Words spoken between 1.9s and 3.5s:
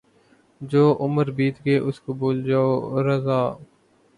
کو بھُول جاؤں رضاؔ